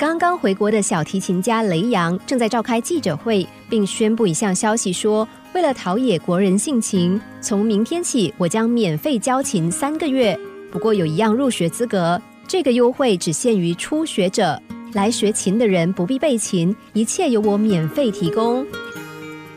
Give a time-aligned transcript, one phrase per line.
[0.00, 10.34] 刚刚回国的小提琴家雷扬正在召开记者会，并宣布一项消息：说为了陶冶国人性情，从明天起我将免费教琴三个月。
[10.72, 12.18] 不过有一样入学资格，
[12.48, 14.58] 这个优惠只限于初学者。
[14.94, 18.66] 来学琴的人不必备琴，一切由我免费提供。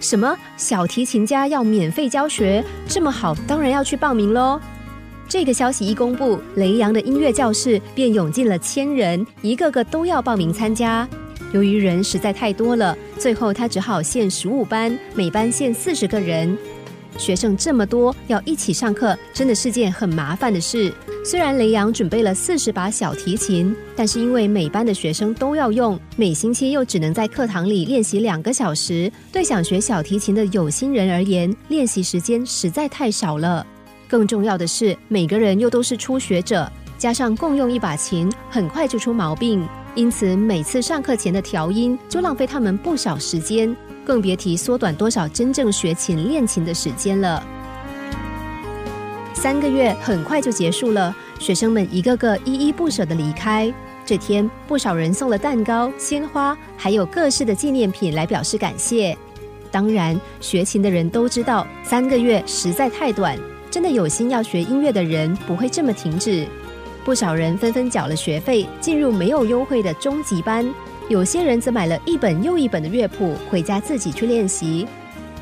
[0.01, 2.61] 什么小提琴家要免费教学？
[2.85, 4.59] 这么好，当然要去报名喽。
[5.33, 11.09] 这个消息一公布，雷阳的音乐教室便涌进了千人，一个个都要报名参加。
[11.53, 16.55] 由于人实在太多了，最后他只好限十五班，每班限四十个人。
[17.17, 20.93] 学生这么多，要一起上课，真的是件很麻烦的事。
[21.25, 33.65] 虽然雷阳准备了四十把小提琴，但是因为每班的学生都要用，每星期又只能在课堂里练习两个小时，对想学小提琴的有心人而言，练习时间实在太少了。
[34.13, 39.67] 更重要的是，每个人又都是初学者，加上共用一把琴，很快就出毛病。
[39.95, 47.43] 因此，每次上课前的调音就浪费他们不少时间，更别提缩短多少真正学琴练琴的时间了。
[49.33, 53.73] 三个月很快就结束了，学生们一个个依依不舍地离开。
[54.05, 59.17] 这天，不少人送了蛋糕、鲜花，还有各式的纪念品来表示感谢。
[59.71, 63.35] 当然，学琴的人都知道，三个月实在太短。
[63.73, 66.45] 真的有心要学音乐的人不会这么停止，
[67.03, 70.71] 不少人纷纷缴了学费，进入没有优惠的中级班。
[71.09, 74.87] 有些人则买了一本又一本的乐谱，回家自己去练习。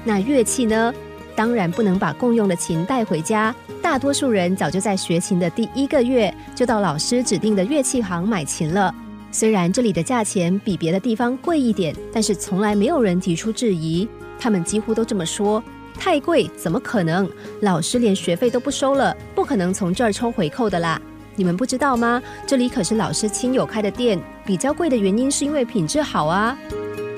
[0.06, 0.94] 那乐器呢？
[1.36, 3.54] 当然不能把共用的琴带回家。
[3.82, 8.96] 大多数人早就在学琴的第一个月就到老师指定的乐器行买琴了。
[9.30, 14.08] 虽然这里的价钱比别的地方贵一点，但是从来没有人提出质疑。
[14.40, 15.62] 他们几乎都这么说。
[16.00, 17.30] 太贵，怎么可能？
[17.62, 21.00] 老师连学费都不收了，不可能从这儿抽回扣的啦！
[21.36, 22.22] 你们不知道吗？
[22.46, 26.58] 这里可是老师亲友开的店，比较贵的原因是因为品质好啊。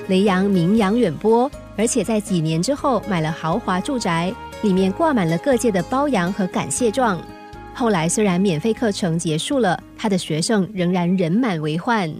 [0.08, 7.20] 雷阳名扬远播，而且在几年之后买了豪华住宅，里面挂满了各界的褒扬和感谢状。
[7.72, 12.14] 后来虽然免费课程结束了，他的学生仍然人满为患。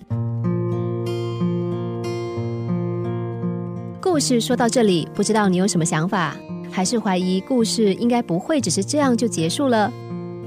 [4.15, 6.37] 故事说到这里，不知道你有什么想法？
[6.71, 9.93] 还是怀疑故事应该不会只是这样就结束了。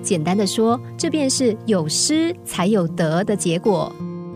[0.01, 3.93] 简单的说，这便是有失才有得的结果。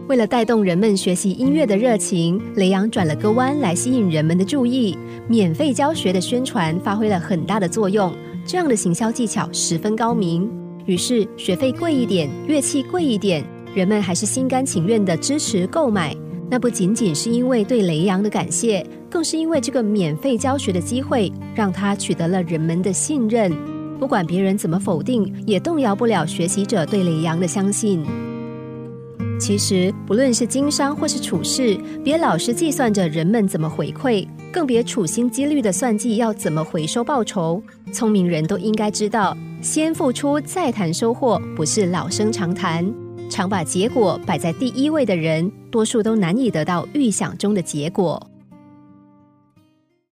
[0.10, 4.98] 为了带动人们学习音乐的热情，雷阳转了个弯来吸引人们的注意。
[5.30, 8.14] 免费教学的宣传发挥了很大的作用，
[8.46, 10.52] 这样的行销技巧十分高明。
[10.86, 13.42] 于是学费贵一点，乐器贵一点，
[13.74, 16.14] 人们还是心甘情愿的支持购买。
[16.52, 18.86] 那不仅仅是因为对雷阳的感谢。
[19.10, 23.52] 更是因为这个免费教学的机会，让他取得了人们的信任。
[24.00, 28.06] 不管别人怎么否定，也动摇不了学习者对雷阳的相信。
[29.38, 37.62] 其实，不论是经商或是处事，别老是计算着人们怎么回馈，更别处心积虑的算计要怎么回收报酬。
[37.92, 42.90] 聪明人都应该知道，先付出再谈收获，不是老生常谈。
[43.32, 48.31] 常把结果摆在第一位的人，多数都难以得到预想中的结果。